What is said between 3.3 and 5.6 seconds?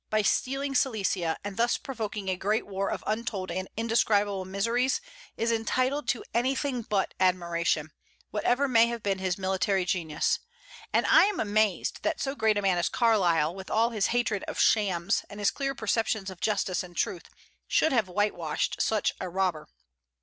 and indescribable miseries, is